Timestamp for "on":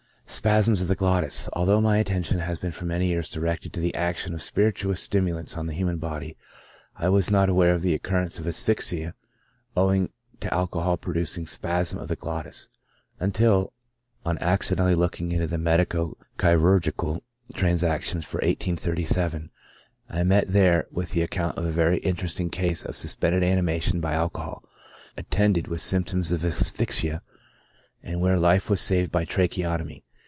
5.57-5.65, 14.25-14.37